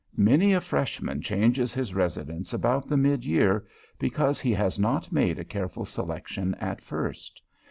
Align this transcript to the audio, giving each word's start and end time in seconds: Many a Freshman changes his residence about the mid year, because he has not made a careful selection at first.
Many 0.17 0.51
a 0.53 0.61
Freshman 0.61 1.21
changes 1.21 1.75
his 1.75 1.93
residence 1.93 2.53
about 2.55 2.89
the 2.89 2.97
mid 2.97 3.23
year, 3.23 3.67
because 3.99 4.39
he 4.41 4.51
has 4.53 4.79
not 4.79 5.11
made 5.11 5.37
a 5.37 5.45
careful 5.45 5.85
selection 5.85 6.55
at 6.55 6.81
first. 6.81 7.39